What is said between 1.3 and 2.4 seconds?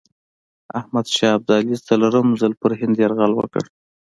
ابدالي څلورم